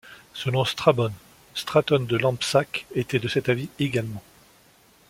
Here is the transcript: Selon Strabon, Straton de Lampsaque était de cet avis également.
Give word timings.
Selon 0.33 0.65
Strabon, 0.65 1.13
Straton 1.53 1.99
de 2.07 2.17
Lampsaque 2.17 2.87
était 2.95 3.19
de 3.19 3.27
cet 3.27 3.49
avis 3.49 3.69
également. 3.77 4.23